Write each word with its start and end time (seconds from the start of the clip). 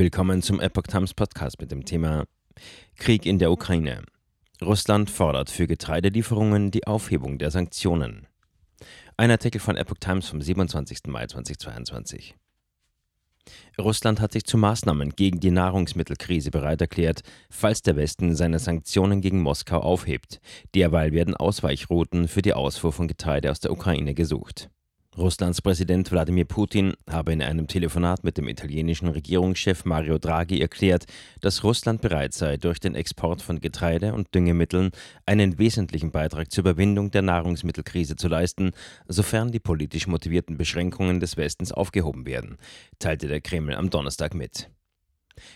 Willkommen 0.00 0.40
zum 0.40 0.60
Epoch 0.60 0.84
Times 0.84 1.12
Podcast 1.12 1.60
mit 1.60 1.70
dem 1.70 1.84
Thema 1.84 2.24
Krieg 2.96 3.26
in 3.26 3.38
der 3.38 3.52
Ukraine. 3.52 4.02
Russland 4.62 5.10
fordert 5.10 5.50
für 5.50 5.66
Getreidelieferungen 5.66 6.70
die 6.70 6.86
Aufhebung 6.86 7.36
der 7.36 7.50
Sanktionen. 7.50 8.26
Ein 9.18 9.30
Artikel 9.30 9.60
von 9.60 9.76
Epoch 9.76 9.98
Times 10.00 10.26
vom 10.26 10.40
27. 10.40 11.00
Mai 11.08 11.26
2022. 11.26 12.34
Russland 13.78 14.22
hat 14.22 14.32
sich 14.32 14.44
zu 14.44 14.56
Maßnahmen 14.56 15.10
gegen 15.10 15.38
die 15.38 15.50
Nahrungsmittelkrise 15.50 16.50
bereit 16.50 16.80
erklärt, 16.80 17.20
falls 17.50 17.82
der 17.82 17.96
Westen 17.96 18.34
seine 18.34 18.58
Sanktionen 18.58 19.20
gegen 19.20 19.42
Moskau 19.42 19.80
aufhebt. 19.80 20.40
Derweil 20.74 21.12
werden 21.12 21.36
Ausweichrouten 21.36 22.26
für 22.26 22.40
die 22.40 22.54
Ausfuhr 22.54 22.94
von 22.94 23.06
Getreide 23.06 23.50
aus 23.50 23.60
der 23.60 23.70
Ukraine 23.70 24.14
gesucht. 24.14 24.70
Russlands 25.18 25.60
Präsident 25.60 26.12
Wladimir 26.12 26.44
Putin 26.44 26.94
habe 27.10 27.32
in 27.32 27.42
einem 27.42 27.66
Telefonat 27.66 28.22
mit 28.22 28.38
dem 28.38 28.46
italienischen 28.46 29.08
Regierungschef 29.08 29.84
Mario 29.84 30.18
Draghi 30.18 30.60
erklärt, 30.60 31.06
dass 31.40 31.64
Russland 31.64 32.00
bereit 32.00 32.32
sei, 32.32 32.56
durch 32.56 32.78
den 32.78 32.94
Export 32.94 33.42
von 33.42 33.60
Getreide 33.60 34.14
und 34.14 34.32
Düngemitteln 34.32 34.92
einen 35.26 35.58
wesentlichen 35.58 36.12
Beitrag 36.12 36.52
zur 36.52 36.62
Überwindung 36.62 37.10
der 37.10 37.22
Nahrungsmittelkrise 37.22 38.14
zu 38.14 38.28
leisten, 38.28 38.70
sofern 39.08 39.50
die 39.50 39.58
politisch 39.58 40.06
motivierten 40.06 40.56
Beschränkungen 40.56 41.18
des 41.18 41.36
Westens 41.36 41.72
aufgehoben 41.72 42.24
werden, 42.24 42.56
teilte 43.00 43.26
der 43.26 43.40
Kreml 43.40 43.74
am 43.74 43.90
Donnerstag 43.90 44.32
mit. 44.32 44.70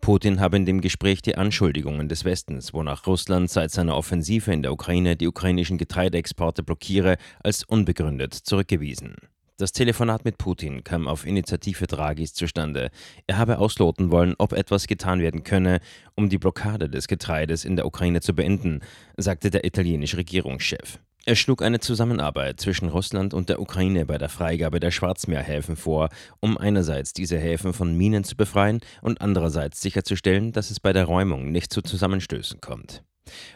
Putin 0.00 0.40
habe 0.40 0.56
in 0.56 0.66
dem 0.66 0.80
Gespräch 0.80 1.22
die 1.22 1.36
Anschuldigungen 1.36 2.08
des 2.08 2.24
Westens, 2.24 2.74
wonach 2.74 3.06
Russland 3.06 3.48
seit 3.48 3.70
seiner 3.70 3.96
Offensive 3.96 4.52
in 4.52 4.62
der 4.62 4.72
Ukraine 4.72 5.16
die 5.16 5.28
ukrainischen 5.28 5.78
Getreideexporte 5.78 6.64
blockiere, 6.64 7.16
als 7.44 7.62
unbegründet 7.62 8.34
zurückgewiesen. 8.34 9.14
Das 9.58 9.72
Telefonat 9.72 10.26
mit 10.26 10.36
Putin 10.36 10.84
kam 10.84 11.08
auf 11.08 11.24
Initiative 11.24 11.86
Draghis 11.86 12.34
zustande. 12.34 12.90
Er 13.26 13.38
habe 13.38 13.58
ausloten 13.58 14.10
wollen, 14.10 14.34
ob 14.36 14.52
etwas 14.52 14.86
getan 14.86 15.20
werden 15.20 15.44
könne, 15.44 15.80
um 16.14 16.28
die 16.28 16.36
Blockade 16.36 16.90
des 16.90 17.08
Getreides 17.08 17.64
in 17.64 17.74
der 17.74 17.86
Ukraine 17.86 18.20
zu 18.20 18.34
beenden, 18.34 18.80
sagte 19.16 19.50
der 19.50 19.64
italienische 19.64 20.18
Regierungschef. 20.18 20.98
Er 21.24 21.36
schlug 21.36 21.62
eine 21.62 21.80
Zusammenarbeit 21.80 22.60
zwischen 22.60 22.90
Russland 22.90 23.32
und 23.32 23.48
der 23.48 23.58
Ukraine 23.58 24.04
bei 24.04 24.18
der 24.18 24.28
Freigabe 24.28 24.78
der 24.78 24.90
Schwarzmeerhäfen 24.90 25.76
vor, 25.76 26.10
um 26.40 26.58
einerseits 26.58 27.14
diese 27.14 27.38
Häfen 27.38 27.72
von 27.72 27.96
Minen 27.96 28.24
zu 28.24 28.36
befreien 28.36 28.80
und 29.00 29.22
andererseits 29.22 29.80
sicherzustellen, 29.80 30.52
dass 30.52 30.70
es 30.70 30.80
bei 30.80 30.92
der 30.92 31.06
Räumung 31.06 31.50
nicht 31.50 31.72
zu 31.72 31.80
Zusammenstößen 31.80 32.60
kommt. 32.60 33.02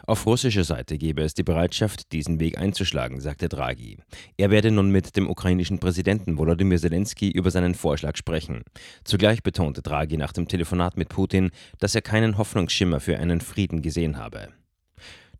Auf 0.05 0.25
russischer 0.25 0.63
Seite 0.63 0.97
gebe 0.97 1.21
es 1.21 1.33
die 1.33 1.43
Bereitschaft, 1.43 2.11
diesen 2.11 2.39
Weg 2.39 2.57
einzuschlagen, 2.57 3.19
sagte 3.19 3.49
Draghi. 3.49 3.97
Er 4.37 4.51
werde 4.51 4.71
nun 4.71 4.89
mit 4.91 5.15
dem 5.15 5.29
ukrainischen 5.29 5.79
Präsidenten 5.79 6.37
Volodymyr 6.37 6.79
Zelensky 6.79 7.29
über 7.31 7.51
seinen 7.51 7.75
Vorschlag 7.75 8.17
sprechen. 8.17 8.63
Zugleich 9.03 9.43
betonte 9.43 9.81
Draghi 9.81 10.17
nach 10.17 10.33
dem 10.33 10.47
Telefonat 10.47 10.97
mit 10.97 11.09
Putin, 11.09 11.51
dass 11.79 11.95
er 11.95 12.01
keinen 12.01 12.37
Hoffnungsschimmer 12.37 12.99
für 12.99 13.17
einen 13.17 13.41
Frieden 13.41 13.81
gesehen 13.81 14.17
habe. 14.17 14.49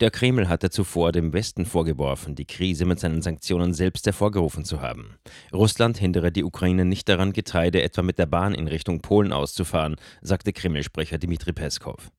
Der 0.01 0.09
Kreml 0.09 0.49
hatte 0.49 0.71
zuvor 0.71 1.11
dem 1.11 1.31
Westen 1.31 1.67
vorgeworfen, 1.67 2.33
die 2.33 2.45
Krise 2.45 2.85
mit 2.85 2.99
seinen 2.99 3.21
Sanktionen 3.21 3.71
selbst 3.75 4.07
hervorgerufen 4.07 4.65
zu 4.65 4.81
haben. 4.81 5.17
Russland 5.53 5.99
hindere 5.99 6.31
die 6.31 6.43
Ukraine 6.43 6.85
nicht 6.85 7.07
daran, 7.07 7.33
Getreide 7.33 7.83
etwa 7.83 8.01
mit 8.01 8.17
der 8.17 8.25
Bahn 8.25 8.55
in 8.55 8.67
Richtung 8.67 9.01
Polen 9.01 9.31
auszufahren, 9.31 9.97
sagte 10.23 10.53
Kreml-Sprecher 10.53 11.19
Dmitri 11.19 11.53
Peskov. 11.53 12.09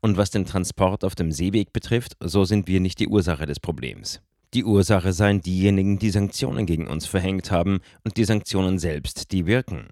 Und 0.00 0.16
was 0.16 0.30
den 0.30 0.44
Transport 0.44 1.04
auf 1.04 1.14
dem 1.14 1.32
Seeweg 1.32 1.72
betrifft, 1.72 2.16
so 2.20 2.44
sind 2.44 2.66
wir 2.66 2.80
nicht 2.80 2.98
die 2.98 3.08
Ursache 3.08 3.46
des 3.46 3.60
Problems. 3.60 4.20
Die 4.54 4.64
Ursache 4.64 5.12
seien 5.12 5.40
diejenigen, 5.40 5.98
die 5.98 6.10
Sanktionen 6.10 6.66
gegen 6.66 6.86
uns 6.86 7.06
verhängt 7.06 7.50
haben 7.50 7.80
und 8.04 8.16
die 8.18 8.24
Sanktionen 8.24 8.78
selbst, 8.78 9.32
die 9.32 9.46
wirken. 9.46 9.88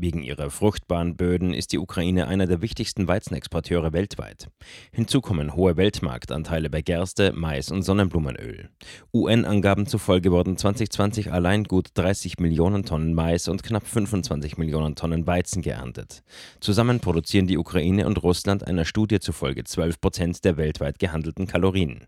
Wegen 0.00 0.22
ihrer 0.22 0.48
fruchtbaren 0.50 1.16
Böden 1.16 1.52
ist 1.52 1.72
die 1.72 1.78
Ukraine 1.78 2.28
einer 2.28 2.46
der 2.46 2.62
wichtigsten 2.62 3.08
Weizenexporteure 3.08 3.92
weltweit. 3.92 4.46
Hinzu 4.92 5.20
kommen 5.20 5.56
hohe 5.56 5.76
Weltmarktanteile 5.76 6.70
bei 6.70 6.82
Gerste, 6.82 7.32
Mais 7.34 7.72
und 7.72 7.82
Sonnenblumenöl. 7.82 8.68
UN-Angaben 9.12 9.88
zufolge 9.88 10.30
wurden 10.30 10.56
2020 10.56 11.32
allein 11.32 11.64
gut 11.64 11.88
30 11.94 12.38
Millionen 12.38 12.84
Tonnen 12.84 13.12
Mais 13.12 13.48
und 13.48 13.64
knapp 13.64 13.88
25 13.88 14.56
Millionen 14.56 14.94
Tonnen 14.94 15.26
Weizen 15.26 15.62
geerntet. 15.62 16.22
Zusammen 16.60 17.00
produzieren 17.00 17.48
die 17.48 17.58
Ukraine 17.58 18.06
und 18.06 18.22
Russland 18.22 18.64
einer 18.64 18.84
Studie 18.84 19.18
zufolge 19.18 19.64
12 19.64 20.00
Prozent 20.00 20.44
der 20.44 20.56
weltweit 20.56 21.00
gehandelten 21.00 21.48
Kalorien. 21.48 22.06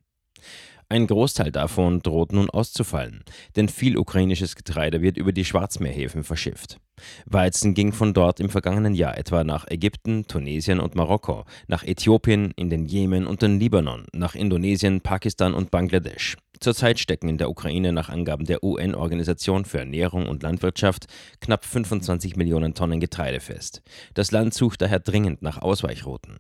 Ein 0.89 1.07
Großteil 1.07 1.53
davon 1.53 2.03
droht 2.03 2.33
nun 2.33 2.51
auszufallen, 2.51 3.25
denn 3.55 3.69
viel 3.69 3.97
ukrainisches 3.97 4.57
Getreide 4.57 5.03
wird 5.03 5.17
über 5.17 5.33
die 5.33 5.45
Schwarzmeerhäfen 5.45 6.25
verschifft. 6.25 6.79
Weizen 7.27 7.75
ging 7.75 7.93
von 7.93 8.15
dort 8.15 8.41
im 8.41 8.51
vergangenen 8.51 8.95
Jahr 8.95 9.17
etwa 9.17 9.45
nach 9.45 9.67
Ägypten, 9.69 10.27
Tunesien 10.27 10.81
und 10.81 10.95
Marokko, 10.95 11.45
nach 11.69 11.85
Äthiopien, 11.85 12.53
in 12.57 12.71
den 12.71 12.87
Jemen 12.87 13.27
und 13.27 13.43
den 13.43 13.59
Libanon, 13.59 14.07
nach 14.13 14.35
Indonesien, 14.35 15.01
Pakistan 15.01 15.55
und 15.55 15.71
Bangladesch. 15.71 16.37
Zurzeit 16.61 16.99
stecken 16.99 17.29
in 17.29 17.39
der 17.39 17.49
Ukraine 17.49 17.93
nach 17.93 18.11
Angaben 18.11 18.45
der 18.45 18.63
UN-Organisation 18.63 19.65
für 19.65 19.79
Ernährung 19.79 20.29
und 20.29 20.43
Landwirtschaft 20.43 21.07
knapp 21.41 21.65
25 21.65 22.37
Millionen 22.37 22.75
Tonnen 22.75 23.01
Getreide 23.01 23.41
fest. 23.41 23.83
Das 24.13 24.31
Land 24.31 24.53
sucht 24.53 24.83
daher 24.83 25.01
dringend 25.01 25.41
nach 25.41 25.59
Ausweichrouten. 25.59 26.37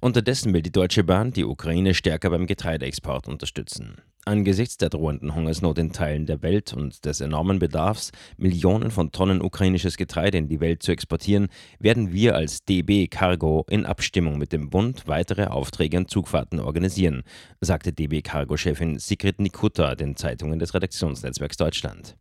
Unterdessen 0.00 0.52
will 0.52 0.62
die 0.62 0.72
Deutsche 0.72 1.02
Bahn 1.02 1.32
die 1.32 1.44
Ukraine 1.44 1.94
stärker 1.94 2.30
beim 2.30 2.46
Getreideexport 2.46 3.26
unterstützen. 3.26 3.96
Angesichts 4.26 4.78
der 4.78 4.88
drohenden 4.88 5.34
Hungersnot 5.34 5.78
in 5.78 5.92
Teilen 5.92 6.24
der 6.24 6.42
Welt 6.42 6.72
und 6.72 7.04
des 7.04 7.20
enormen 7.20 7.58
Bedarfs, 7.58 8.10
Millionen 8.38 8.90
von 8.90 9.12
Tonnen 9.12 9.42
ukrainisches 9.42 9.98
Getreide 9.98 10.38
in 10.38 10.48
die 10.48 10.60
Welt 10.60 10.82
zu 10.82 10.92
exportieren, 10.92 11.48
werden 11.78 12.12
wir 12.12 12.34
als 12.34 12.64
DB 12.64 13.06
Cargo 13.06 13.66
in 13.68 13.84
Abstimmung 13.84 14.38
mit 14.38 14.52
dem 14.52 14.70
Bund 14.70 15.06
weitere 15.06 15.44
Aufträge 15.44 15.98
und 15.98 16.10
Zugfahrten 16.10 16.58
organisieren, 16.58 17.22
sagte 17.60 17.92
DB 17.92 18.22
Cargo-Chefin 18.22 18.98
Sigrid 18.98 19.40
Nikutta 19.40 19.94
den 19.94 20.16
Zeitungen 20.16 20.58
des 20.58 20.74
Redaktionsnetzwerks 20.74 21.58
Deutschland. 21.58 22.16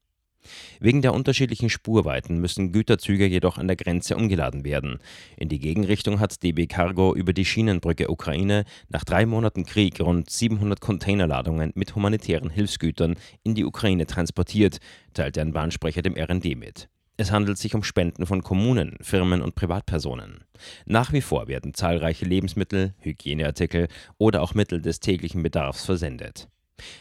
Wegen 0.79 1.01
der 1.01 1.13
unterschiedlichen 1.13 1.69
Spurweiten 1.69 2.39
müssen 2.39 2.71
Güterzüge 2.71 3.25
jedoch 3.25 3.57
an 3.57 3.67
der 3.67 3.75
Grenze 3.75 4.15
umgeladen 4.15 4.63
werden. 4.63 4.99
In 5.37 5.49
die 5.49 5.59
Gegenrichtung 5.59 6.19
hat 6.19 6.43
DB 6.43 6.67
Cargo 6.67 7.15
über 7.15 7.33
die 7.33 7.45
Schienenbrücke 7.45 8.09
Ukraine 8.09 8.65
nach 8.89 9.03
drei 9.03 9.25
Monaten 9.25 9.65
Krieg 9.65 9.99
rund 9.99 10.29
700 10.29 10.81
Containerladungen 10.81 11.71
mit 11.75 11.95
humanitären 11.95 12.49
Hilfsgütern 12.49 13.15
in 13.43 13.55
die 13.55 13.65
Ukraine 13.65 14.05
transportiert, 14.05 14.79
teilte 15.13 15.41
ein 15.41 15.53
Bahnsprecher 15.53 16.01
dem 16.01 16.15
RND 16.17 16.57
mit. 16.57 16.89
Es 17.15 17.31
handelt 17.31 17.59
sich 17.59 17.75
um 17.75 17.83
Spenden 17.83 18.25
von 18.25 18.41
Kommunen, 18.41 18.97
Firmen 19.01 19.43
und 19.43 19.53
Privatpersonen. 19.53 20.45
Nach 20.85 21.13
wie 21.13 21.21
vor 21.21 21.47
werden 21.47 21.75
zahlreiche 21.75 22.25
Lebensmittel, 22.25 22.95
Hygieneartikel 22.99 23.87
oder 24.17 24.41
auch 24.41 24.55
Mittel 24.55 24.81
des 24.81 24.99
täglichen 24.99 25.43
Bedarfs 25.43 25.85
versendet. 25.85 26.47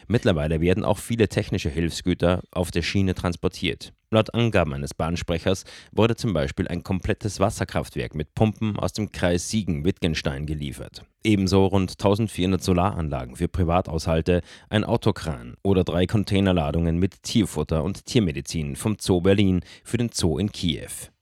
Mittlerweile 0.06 0.60
werden 0.60 0.84
auch 0.84 0.98
viele 0.98 1.28
technische 1.28 1.70
Hilfsgüter 1.70 2.42
auf 2.50 2.70
der 2.70 2.82
Schiene 2.82 3.14
transportiert. 3.14 3.92
Laut 4.10 4.34
Angaben 4.34 4.74
eines 4.74 4.92
Bahnsprechers 4.92 5.64
wurde 5.90 6.16
zum 6.16 6.34
Beispiel 6.34 6.68
ein 6.68 6.82
komplettes 6.82 7.40
Wasserkraftwerk 7.40 8.14
mit 8.14 8.34
Pumpen 8.34 8.78
aus 8.78 8.92
dem 8.92 9.10
Kreis 9.10 9.48
Siegen-Wittgenstein 9.48 10.44
geliefert. 10.44 11.06
Ebenso 11.24 11.64
rund 11.64 11.92
1400 11.92 12.62
Solaranlagen 12.62 13.36
für 13.36 13.48
Privathaushalte, 13.48 14.42
ein 14.68 14.84
Autokran 14.84 15.56
oder 15.62 15.82
drei 15.82 16.04
Containerladungen 16.06 16.98
mit 16.98 17.22
Tierfutter 17.22 17.82
und 17.82 18.04
Tiermedizin 18.04 18.76
vom 18.76 18.96
Zoo 19.00 19.22
Berlin 19.22 19.62
für 19.82 19.96
den 19.96 20.10
Zoo 20.12 20.38
in 20.38 20.52
Kiew. 20.52 21.12